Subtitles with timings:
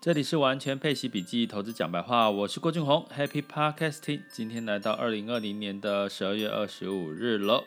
[0.00, 4.22] 这里是完全配息笔记投资讲白话，我是郭俊宏，Happy Podcasting。
[4.32, 7.64] 今天来到二零二零年的十二月二十五日了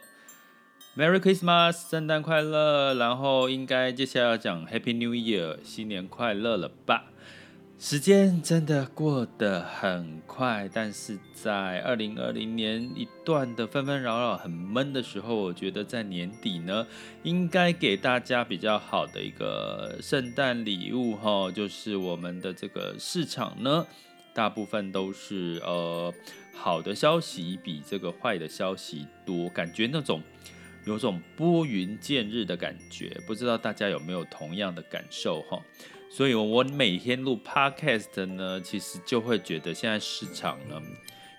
[0.98, 2.96] ，Merry Christmas，圣诞快乐。
[2.96, 7.12] 然后应该接下来要讲 Happy New Year，新年快乐了吧？
[7.86, 16.88] 时间真的过得很快，但是在二零二零年一段的纷纷扰扰、很闷的时候，我觉得在年底呢，
[17.24, 23.86] 应该给大家比较好的一个圣诞礼物哈，就是我们的这个市场呢，
[24.34, 26.14] 大部分都是呃
[26.56, 30.22] 好的消息比这个坏的消息多，感觉那种
[30.86, 35.62] 有种拨云见日的感觉，不知道大家有没有同样的感受哈？
[36.10, 40.80] 所以，我每天录 podcast 呢，其实就会觉得现在市场呢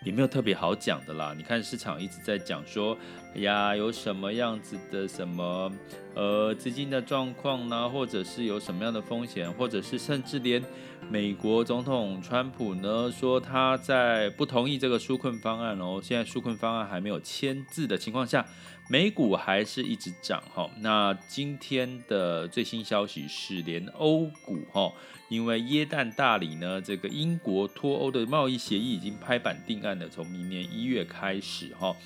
[0.04, 1.32] 也没有特别好讲的啦。
[1.36, 2.98] 你看市场一直在讲说，
[3.36, 5.72] 呀，有什么样子的什么
[6.14, 10.62] 呃资金的状况呢，或者是有什么样的风险，或者是甚至连
[11.10, 18.46] 美国总统川普呢说他在不同意这个纾困方案哦，现在纾困方案还没有签字的情况下。
[18.90, 24.92] 美股还是一直涨哈，那今天的最新消息是，连欧股哈，
[25.30, 31.96] 因为耶诞大礼呢，这个英国脱欧的贸易协议已经拍板定案了，从明年一月开始哈，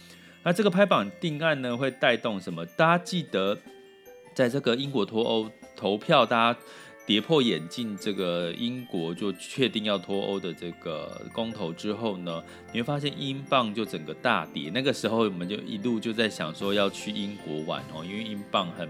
[0.42, 2.64] 那这个拍板定案呢，会带动什么？
[2.64, 3.58] 大家记得，
[4.34, 6.60] 在这个英国脱欧投票，大家。
[7.08, 14.70] 跌破眼镜，这个英国就确定要脱欧的这个公投之后呢，你会发现英镑就整个大跌。
[14.74, 18.86] 那个时候我们就一路就在想说要去英国玩哦，因为英镑很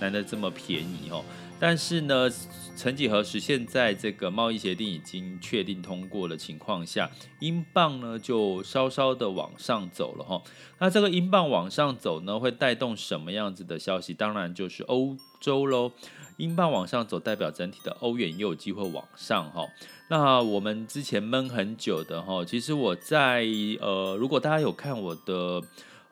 [0.00, 1.22] 难得这么便宜哦。
[1.60, 2.30] 但是呢，
[2.76, 10.40] 曾几何时，现在这个贸易协定已经确定通过的情况下，英镑呢就稍稍的往上走了哈。
[10.78, 14.14] 那这个英镑往上走呢，会带动什么样子的消息？
[14.14, 15.90] 当然就是欧洲喽。
[16.36, 19.66] 英镑往上走，代表整体的欧元也有机会往上哈。
[20.08, 23.44] 那我们之前闷很久的哈，其实我在
[23.80, 25.60] 呃，如果大家有看我的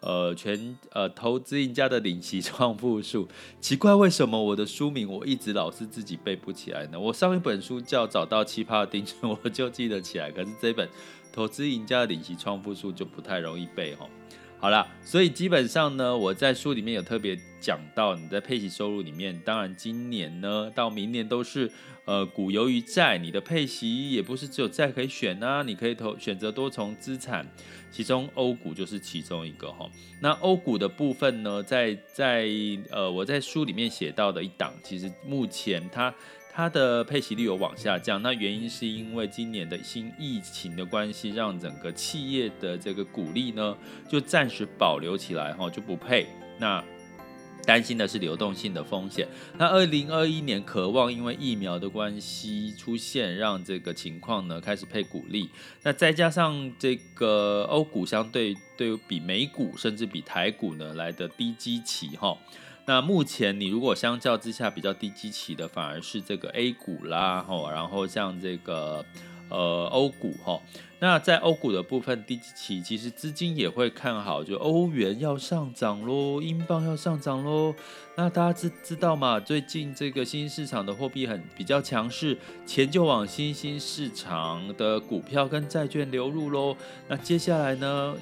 [0.06, 3.26] 呃全呃投资赢家的领息创富术，
[3.60, 7.00] 奇怪为什么我的书名我一直老是自己背不起来呢？
[7.00, 10.88] 我上一本书叫找到奇葩的定存，我就记得起来，可是这本
[11.32, 14.08] 投资赢家的领息创富术就不太容易背哦。
[14.66, 21.70] 好啦，所以基本上呢，我在书里面有特别讲到，你在配息收入里面，当然今年呢到明年都是
[22.04, 27.46] 呃股优于债，你的配息也不是只有债可以选啊，你可以投选择多重资产，
[27.92, 29.88] 其中欧股就是其中一个哈。
[30.20, 32.48] 那欧股的部分呢，在在
[32.90, 36.12] 呃我在书里面写到的一档，其实目前它。
[36.56, 43.76] 它的配息率有往下降，那原因是因为今年的新疫情的关系，让整个企业的这个股利呢
[44.08, 46.26] 就暂时保留起来哈，就不配。
[46.58, 46.82] 那
[47.64, 49.26] 担心的是流动性的风险。
[49.58, 55.48] 那二零二一年渴望因为疫苗的关系出现，让这个情况呢开始配股利。
[55.82, 62.36] 那再加上这个欧股相对对比美股甚至比台股呢来的低基期哈。
[62.88, 69.04] 那目前你如果相较之下比较低基期的，反而是这个 A 股啦，吼，然后像这个
[69.48, 70.60] 呃欧股哈。
[70.98, 77.74] 那在欧股的部分低基期，其实资金也会看好，就欧元要上涨喽，英镑要上涨喽。
[78.16, 79.38] 那大家知知道吗？
[79.38, 86.74] 最近这个新兴市场的货币很比较强势，钱就往新兴市场的股票跟债券流入喽。
[87.08, 88.16] 那接下来呢，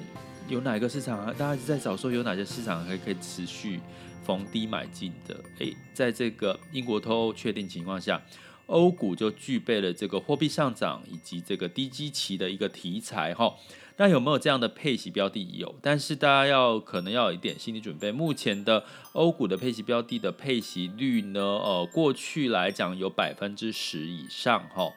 [0.49, 1.33] 有哪个市场啊？
[1.37, 3.79] 大家一直在找说有哪些市场还可以持续。
[4.25, 8.19] 逢低买进的，诶，在这个英国脱欧确定情况下，
[8.67, 13.55] 欧股就具备了这个货币上涨以及这个低基期的一个题材哈。
[13.97, 15.47] 那有没有这样的配息标的？
[15.57, 18.11] 有，但是大家要可能要有一点心理准备。
[18.11, 18.83] 目前的
[19.13, 24.91] 欧股的配息标的的配息率呢，呃，过去来讲有百分之十以上哈，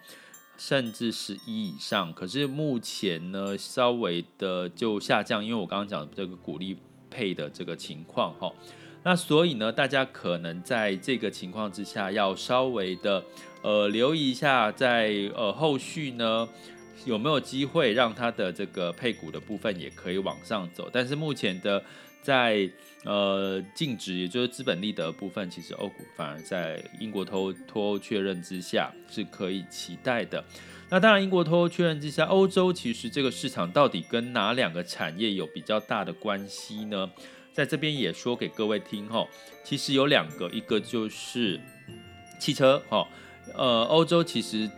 [0.56, 2.12] 甚至十一以上。
[2.12, 6.76] 可是目前呢，稍微的就下降，因为我刚刚讲的这个股利
[7.08, 8.52] 配的这个情况哈。
[9.02, 13.24] 那所以呢，大家可能在这个情况之下，要稍微的
[13.62, 16.46] 呃留意一下在，呃后续呢
[17.06, 20.90] 有没有机会让它的这个配股的部分也可以往上走。
[20.92, 21.82] 但是目前的
[22.20, 22.68] 在
[23.04, 30.44] 呃净值，也就是资本利得部分，其实欧股反而在英国脱脱欧确认之下是可以期待的。
[30.90, 37.10] 那当然，英国脱欧确认之下，欧洲其实这个市场到底跟哪两个产业有比较大的关系呢？
[37.58, 39.26] 在这边也说给各位听哈，
[39.64, 41.60] 其实有两个，一个就是
[42.38, 43.04] 汽车哈，
[43.52, 44.70] 呃，欧洲其实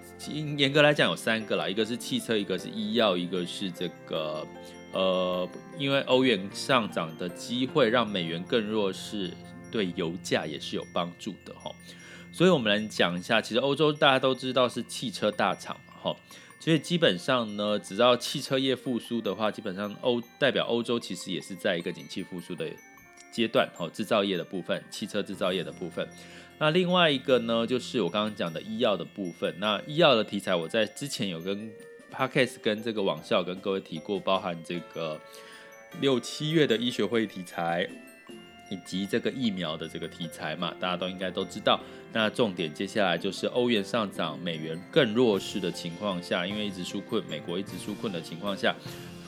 [0.57, 4.47] 严格来讲有三个啦，一个是汽车，一个是医药，一个是这个
[4.95, 5.47] 呃，
[5.79, 9.31] 因为欧元上涨的机会让美元更弱势，
[9.71, 11.71] 对油价也是有帮助的哈。
[12.33, 16.17] 所以我们来讲一下，其实欧洲大家都知道是汽车大厂哈，
[16.61, 22.71] 所以基本上呢，只要汽车业复苏的话，基本上欧代表欧洲其实也是在一个景气复苏的
[23.33, 26.07] 阶段哦，制造业的部分，汽车制造业的部分。
[26.59, 29.55] 那另外一个呢，就是我刚刚讲的医药的部分。
[29.59, 31.73] 那医药的题材，我在之前有跟
[32.13, 35.19] Podcast 跟这个网校跟各位提过，包含这个
[36.03, 37.89] 六七月的医学会题材。
[38.71, 41.79] 以及这个疫苗的这个题材嘛，大家都应该都知道。
[42.13, 48.75] 那重点接下来就是欧元上涨，美元更弱势的情况下，因为一直纾困，美国一直纾困的情况下，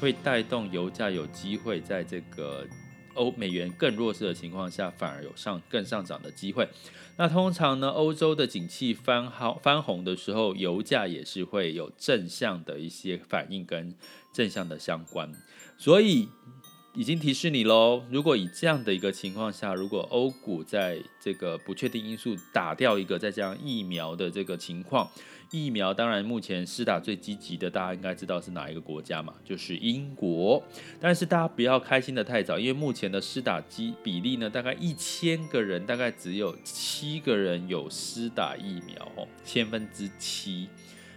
[0.01, 2.67] 会带动油价有机会在这个
[3.15, 6.69] 欧美元更弱势的情况下，反而有上更上涨的机会。
[7.17, 13.95] 那通常呢，欧洲的景气翻好翻红的时候，油价也是会有正向的一些反应跟
[14.33, 15.33] 正向的相关，
[15.77, 16.29] 所以。
[16.95, 25.11] 已经提示你喽，如果以这样的一个情况下，如果欧股在这个不确定因素打掉一个，再加上疫苗的这个情况，
[25.51, 30.63] 疫苗当然目前施打最积极的，大家应该知道是哪一个国家嘛，就是英国。
[31.01, 40.69] 但是大家不要开心得太早，因为目前的施打机比例呢，大概一千个人大概只有七个人有施打疫苗哦，千分之七。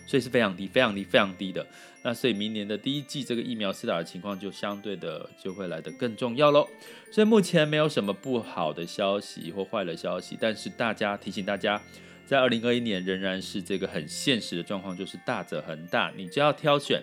[0.05, 1.65] 所以是非常低、非常低、非常低的。
[2.03, 6.67] 那所以明年的第一季这个疫苗施打的情况就相对的就会来得更重要喽。
[7.11, 11.81] 所以目前没有什么不好的消息或坏的消息，但是大家提醒大家，
[12.27, 17.01] 在二零二一年仍然是这个很现实的状况，就是大者恒大，你就要挑选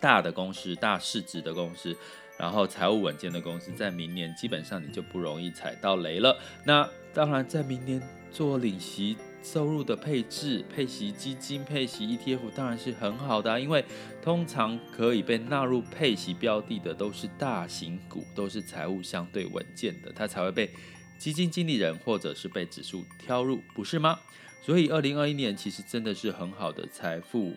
[0.00, 1.96] 大的公司、大市值的公司，
[2.36, 6.36] 然后财务稳健的公司，在明年基本上你就不容易踩到雷了。
[6.64, 9.16] 那当然，在明年做领息。
[9.42, 13.84] 收入的配置、配息基金、配息 ETF 当然是很好的啊，因为
[14.20, 20.70] 通常可以被纳入配息标的的都是大型股，都是财务相对稳健的，它才会被
[21.18, 24.18] 基金经理人或者是被指数挑入，不是吗？
[24.60, 27.54] 所以二零二一年其实真的是很好的财富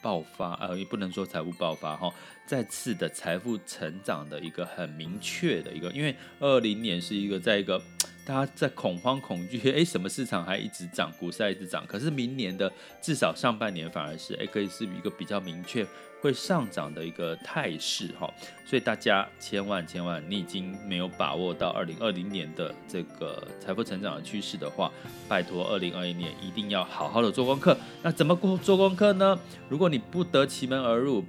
[0.00, 2.12] 爆发，呃，也不能说财富爆发哈，
[2.46, 7.82] 再次的财富成长的一个很明确的一个，因为二零年是一个在一个。
[8.24, 15.84] 大家在恐慌恐惧， 诶，什么市场还一直涨，股市还一直涨，可是明年的至少上半年反而是，诶，可以是一个比较明确
[16.20, 18.32] 会上涨的一个态势哈。
[18.64, 24.92] 所以大家千万千万，你已经没有把握到二零二零年的这个财富成长的趋势的话，
[25.28, 27.76] 拜托二零二一年一定要好好的做功课。
[28.02, 29.36] 那怎么做功课呢？
[29.68, 31.24] 如果你不得其门而入，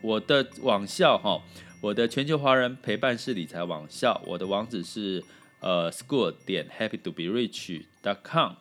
[0.00, 1.38] 我的网校哈，
[1.82, 5.22] 我的全球华人陪伴式理财网校，我的网址是。
[5.64, 8.52] 呃，school 点 happy to be rich dot com，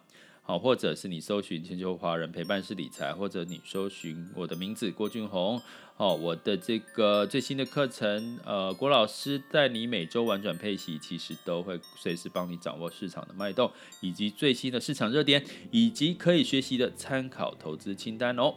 [0.41, 5.61] 好，或者是你搜寻全球华人陪伴式理财，或者你搜寻我的名字郭俊宏，
[5.97, 13.69] 哦，我的这个最新的课程，呃，郭老师带你每周玩转配息，其实都会随时帮你掌握市场的脉动，
[13.99, 18.55] 以及最新的市场热点，以及可以学习的参考投资清单哦。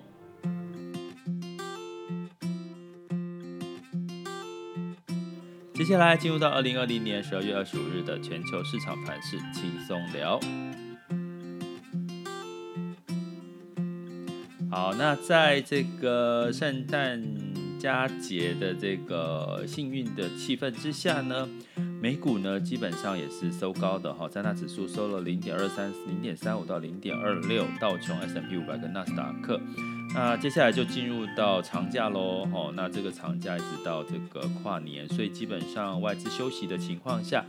[5.76, 10.40] 接下来进入到二零二零年十二月二十五日的全球市场盘势轻松聊。
[14.70, 17.22] 好，那在这个圣诞
[17.78, 21.46] 佳节的这个幸运的气氛之下呢，
[22.00, 29.60] 美股呢基本上也是收高的哈，三大指数收了零点二三、零点三五到零点二六，道琼、S M P 五百跟纳斯达克。
[30.14, 37.44] 那接下来就进入到长假喽，吼，那这个长假一直到这个跨年，所以基本上外资休息的情况下，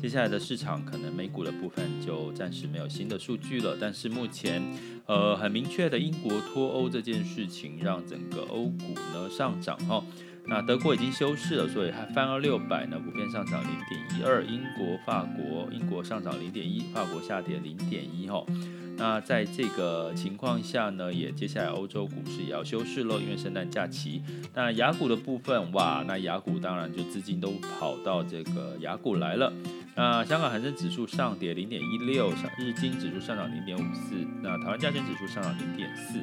[0.00, 3.76] 接下来的市场可能美股的部分就暂时没有新的数据了。
[3.80, 4.60] 但是目前，
[5.06, 10.02] 呃，很明确的英国脱欧这件事情，让整个欧股呢上涨，哈。
[10.46, 14.42] 那德国已经休市了，所以还翻了六百呢，普遍上涨零点一二。
[14.44, 18.44] 英国、法国，英国上涨零点一，法国下跌零点一，哈。
[18.96, 24.22] 那在这个情况下呢，也接下来欧洲股市也要休市喽，因为圣诞假期。
[24.52, 29.52] 那雅股的部分，哇，那雅股当然就资金都跑到这个雅股来了。
[29.96, 36.18] 那香港恒生指数上跌零点一六，上日经指数上涨零点五四，那台湾加权指数上涨零点四。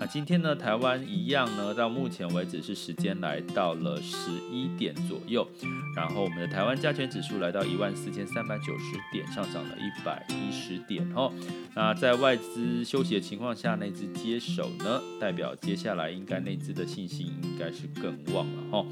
[0.00, 5.46] 那今天呢，台湾一样呢，到目前为止是时间来到了十一点左右，
[5.94, 11.30] 然后我们的台湾加权指数来到一万四千三百九十点，上涨了一百一十点哦。
[11.74, 18.86] 那在外资休息的情况下，内资接手呢，代表接下来应该内资的信心应该是更旺了哈。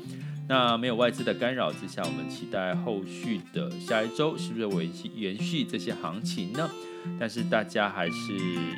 [0.48, 6.70] 那没有外资的干扰之下，我们期待后续的下一周是不是维系延续这些行情呢？
[7.18, 8.14] 但是大家还是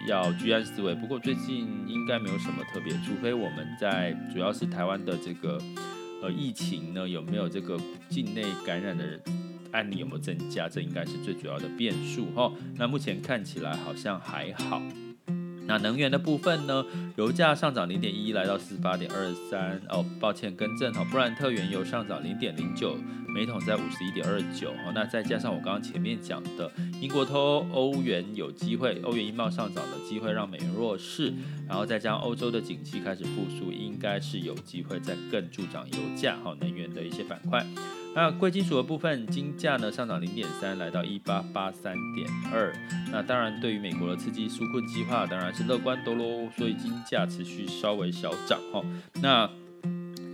[0.06, 0.94] 要居安思危。
[0.94, 5.60] 不过最近应该没有什么特别，除非我们在主要是台湾的这个
[6.22, 9.20] 呃疫情呢，有没有这个境内感染的人？
[9.70, 12.50] 安妮有没有增加，这应该是最主要的变数哈。
[12.76, 14.82] 那目前看起来好像还好。
[15.68, 16.82] 那能源的部分呢？
[17.16, 19.78] 油价上涨零点一，来到四十八点二三。
[19.90, 22.96] 哦，抱歉，更正哈，布兰特原油上涨零点零九，
[23.26, 24.70] 每桶在五十一点二九。
[24.70, 26.72] 哦，那再加上我刚刚前面讲的，
[27.02, 31.34] 英国脱欧，欧元有机会，欧元英镑上涨的机会让美元弱势，
[31.68, 37.62] 然后再加上欧洲的景气开始复苏，应该是有机会再更助长油价和能源的一些板块。
[38.14, 42.74] 那贵金属的部分，金价呢上涨零点三，来到一八八三点二。
[43.12, 48.82] 那当然，对于美国的刺激纾困计划，当然是乐观多喽，所以金价持续稍微小涨哈。
[49.22, 49.48] 那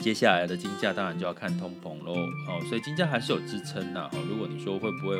[0.05, 2.13] 接下来的金价当然就要看通膨喽，
[2.47, 4.07] 哦，所以金价还是有支撑呐。
[4.13, 5.17] 哦，如果你说会不会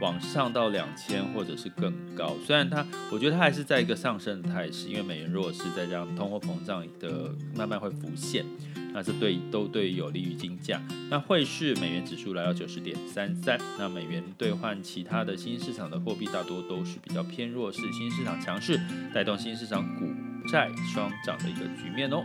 [0.00, 8.46] 往上到两千或者是更高，虽然它，我觉得它还是在一个上升的态势，因为美元弱势，再加上通货膨胀的慢慢会浮现。
[8.94, 10.80] 那这对都对有利于金价。
[11.10, 13.58] 那汇市美元指数来到九十点三三。
[13.78, 18.80] 那美元兑换其他的新市场的货币大多都是比较偏弱势，新市场强势
[19.12, 20.06] 带动新市场股
[20.48, 22.24] 债双涨的一个局面哦。